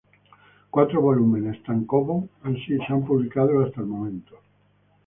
[0.71, 4.33] Cuatro volúmenes tankōbon han sido publicados hasta el momento.